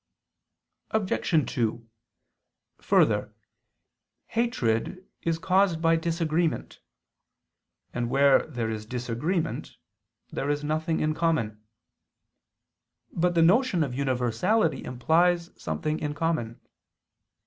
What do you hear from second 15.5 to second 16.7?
something in common.